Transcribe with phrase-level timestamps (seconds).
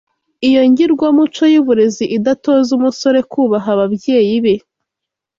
[0.47, 4.55] Iyo ngirwamuco y’uburezi idatoza umusore kubaha ababyeyi be